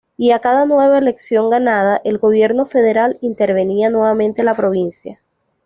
[0.17, 5.21] Y a cada nueva elección ganada, el gobierno federal intervenía nuevamente la provincia.